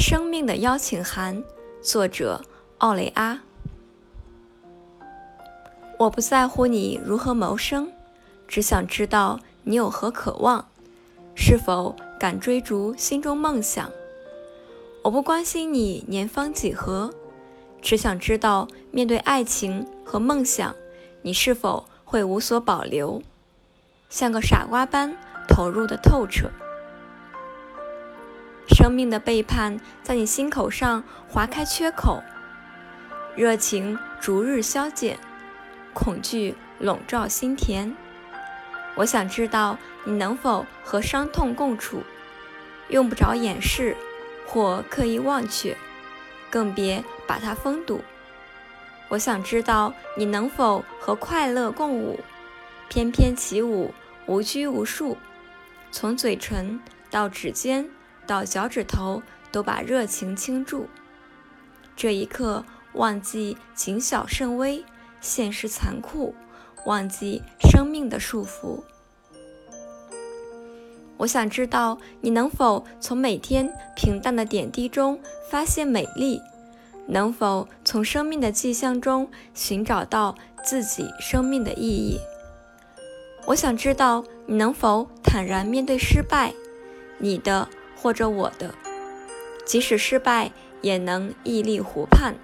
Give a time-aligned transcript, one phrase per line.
[0.00, 1.42] 生命的邀请函，
[1.82, 2.40] 作者
[2.78, 3.40] 奥雷阿。
[5.98, 7.90] 我不在乎你如何谋生，
[8.46, 10.68] 只想知道你有何渴望，
[11.34, 13.90] 是否敢追逐心中梦想。
[15.02, 17.12] 我不关心你年方几何，
[17.82, 20.76] 只想知道面对爱情和梦想，
[21.22, 23.20] 你是否会无所保留，
[24.08, 25.16] 像个傻瓜般
[25.48, 26.48] 投入的透彻。
[28.68, 32.22] 生命的背叛在你心口上划开缺口，
[33.34, 35.18] 热情逐日消减，
[35.92, 37.94] 恐惧笼罩心田。
[38.94, 42.02] 我想知道你能否和伤痛共处，
[42.88, 43.96] 用不着掩饰
[44.46, 45.76] 或刻意忘却，
[46.50, 48.02] 更别把它封堵。
[49.08, 52.20] 我想知道你能否和快乐共舞，
[52.88, 53.94] 翩翩起舞，
[54.26, 55.16] 无拘无束，
[55.90, 56.78] 从嘴唇
[57.10, 57.88] 到指尖。
[58.28, 60.86] 到脚趾头都把热情倾注，
[61.96, 64.84] 这一刻忘记谨小慎微，
[65.18, 66.34] 现实残酷，
[66.84, 68.82] 忘记生命的束缚。
[71.16, 75.18] 我想知道你能否从每天平淡的点滴中
[75.50, 76.38] 发现美丽，
[77.06, 82.20] 能否从生命的迹象中寻找到自己生命的意义。
[83.46, 86.52] 我想知道你能否坦然面对失败，
[87.16, 87.66] 你的。
[88.00, 88.72] 或者我的，
[89.64, 92.34] 即使失败，也能屹立湖畔。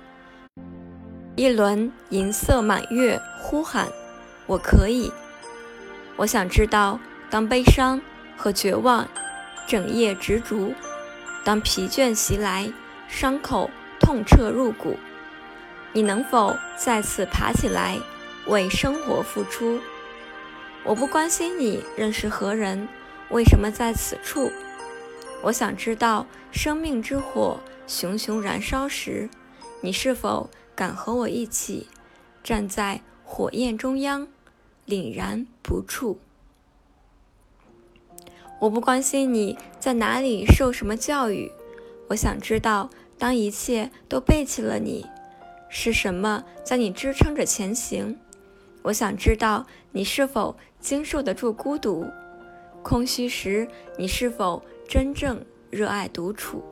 [1.36, 3.88] 一轮银色满月，呼喊
[4.46, 5.12] ：“我可以！”
[6.16, 6.98] 我想知道，
[7.30, 8.00] 当悲伤
[8.36, 9.06] 和绝望
[9.66, 10.72] 整夜执着，
[11.44, 12.72] 当疲倦袭来，
[13.08, 14.96] 伤口痛彻入骨，
[15.92, 17.98] 你能否再次爬起来，
[18.46, 19.80] 为生活付出？
[20.82, 22.88] 我不关心你认识何人，
[23.30, 24.52] 为什么在此处。
[25.44, 29.28] 我想知道，生命之火熊熊燃烧时，
[29.82, 31.86] 你是否敢和我一起
[32.42, 34.26] 站在火焰中央，
[34.86, 36.18] 凛然不触？
[38.58, 41.52] 我不关心你在哪里受什么教育，
[42.08, 45.04] 我想知道，当一切都背弃了你，
[45.68, 48.18] 是什么在你支撑着前行？
[48.80, 52.06] 我想知道，你是否经受得住孤独、
[52.82, 53.68] 空虚时，
[53.98, 54.62] 你是否？
[54.86, 56.62] 真正热爱独处。